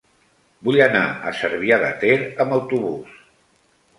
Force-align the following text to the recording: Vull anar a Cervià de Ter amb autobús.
Vull 0.67 0.77
anar 0.85 1.01
a 1.09 1.33
Cervià 1.41 1.77
de 1.85 1.91
Ter 2.05 2.15
amb 2.45 2.57
autobús. 2.57 3.15